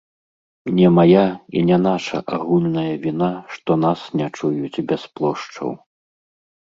Не 0.77 0.87
мая 0.95 1.25
і 1.59 1.63
не 1.69 1.77
наша 1.87 2.17
агульная 2.37 2.95
віна, 3.03 3.29
што 3.57 3.71
нас 3.85 3.99
не 4.23 4.27
чуюць 4.41 4.83
без 4.93 5.01
плошчаў. 5.21 5.71